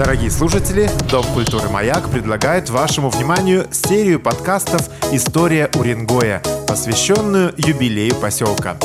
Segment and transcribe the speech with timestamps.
[0.00, 8.78] Дорогие слушатели, Дом культуры «Маяк» предлагает вашему вниманию серию подкастов «История Уренгоя», посвященную юбилею поселка.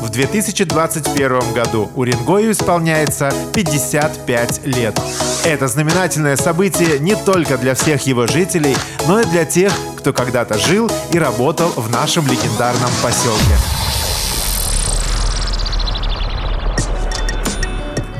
[0.00, 4.96] В 2021 году Уренгою исполняется 55 лет.
[5.44, 8.76] Это знаменательное событие не только для всех его жителей,
[9.08, 13.89] но и для тех, кто когда-то жил и работал в нашем легендарном поселке.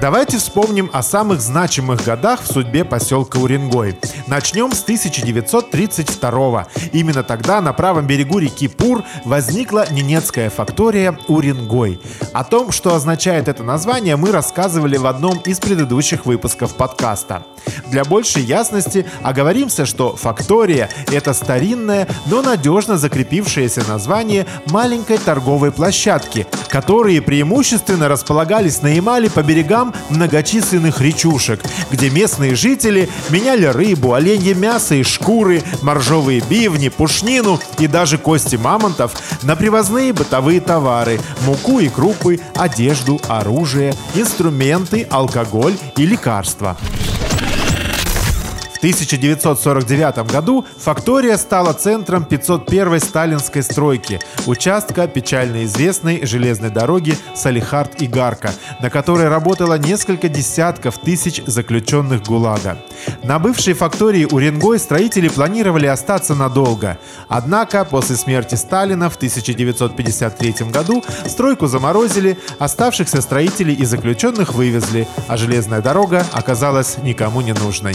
[0.00, 3.98] Давайте вспомним о самых значимых годах в судьбе поселка Уренгой.
[4.30, 11.98] Начнем с 1932 Именно тогда на правом берегу реки Пур возникла ненецкая фактория Уренгой.
[12.32, 17.42] О том, что означает это название, мы рассказывали в одном из предыдущих выпусков подкаста.
[17.88, 26.46] Для большей ясности оговоримся, что фактория– это старинное, но надежно закрепившееся название маленькой торговой площадки,
[26.68, 34.54] которые преимущественно располагались на Ямале по берегам многочисленных речушек, где местные жители меняли рыбу, оленье
[34.54, 41.80] мясо и шкуры, моржовые бивни, пушнину и даже кости мамонтов на привозные бытовые товары, муку
[41.80, 46.76] и крупы, одежду, оружие, инструменты, алкоголь и лекарства.
[48.80, 58.88] 1949 году фактория стала центром 501 сталинской стройки, участка печально известной железной дороги Салихард-Игарка, на
[58.88, 62.78] которой работало несколько десятков тысяч заключенных ГУЛАГа.
[63.22, 66.98] На бывшей фактории Уренгой строители планировали остаться надолго.
[67.28, 75.36] Однако после смерти Сталина в 1953 году стройку заморозили, оставшихся строителей и заключенных вывезли, а
[75.36, 77.94] железная дорога оказалась никому не нужной.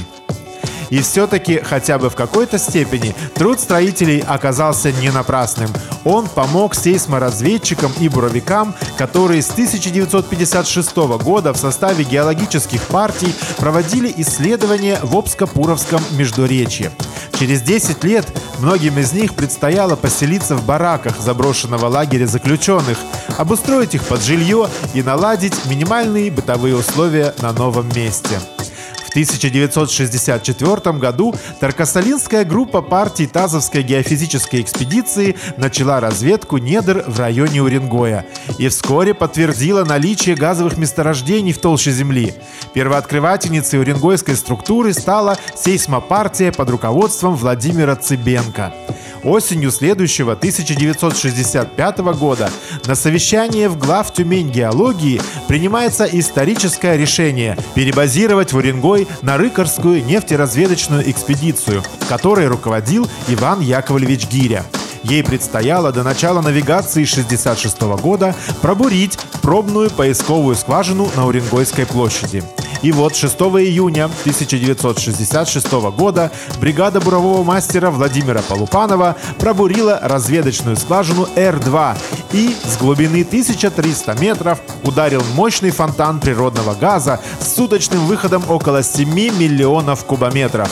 [0.89, 5.69] И все-таки, хотя бы в какой-то степени, труд строителей оказался не напрасным.
[6.03, 15.00] Он помог сейсморазведчикам и буровикам, которые с 1956 года в составе геологических партий проводили исследования
[15.02, 16.92] в Обско-Пуровском междуречье.
[17.39, 18.25] Через 10 лет
[18.59, 22.98] многим из них предстояло поселиться в бараках заброшенного лагеря заключенных,
[23.38, 28.39] обустроить их под жилье и наладить минимальные бытовые условия на новом месте.
[29.15, 38.26] 1964 году Таркасалинская группа партии Тазовской геофизической экспедиции начала разведку недр в районе Уренгоя
[38.58, 42.33] и вскоре подтвердила наличие газовых месторождений в толще земли.
[42.73, 48.73] Первооткрывательницей уренгойской структуры стала сейсмопартия под руководством Владимира Цыбенко.
[49.25, 52.52] Осенью следующего 1965 года
[52.86, 61.09] на совещании в глав Тюмень геологии принимается историческое решение перебазировать в Уренгой на Рыкорскую нефтеразведочную
[61.09, 64.64] экспедицию, которой руководил Иван Яковлевич Гиря.
[65.03, 72.43] Ей предстояло до начала навигации 1966 года пробурить пробную поисковую скважину на Уренгойской площади.
[72.81, 81.97] И вот 6 июня 1966 года бригада бурового мастера Владимира Полупанова пробурила разведочную скважину Р-2
[82.33, 89.09] и с глубины 1300 метров ударил мощный фонтан природного газа с суточным выходом около 7
[89.09, 90.69] миллионов кубометров.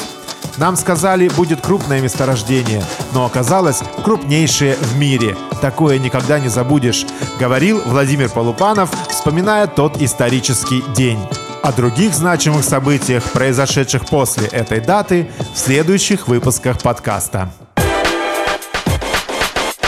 [0.57, 5.35] Нам сказали, будет крупное месторождение, но оказалось крупнейшее в мире.
[5.61, 7.05] Такое никогда не забудешь,
[7.39, 11.19] говорил Владимир Полупанов, вспоминая тот исторический день.
[11.63, 17.53] О других значимых событиях, произошедших после этой даты, в следующих выпусках подкаста.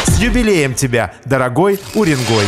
[0.06, 2.46] С юбилеем тебя, дорогой Уренгой!